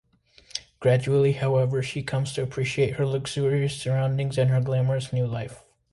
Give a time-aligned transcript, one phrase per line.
[0.79, 5.63] Gradually, however, she comes to appreciate her luxurious surroundings and her glamorous new life.